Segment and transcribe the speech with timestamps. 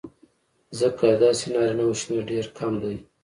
[0.79, 2.95] ځکه د داسې نارینهوو شمېر ډېر کم دی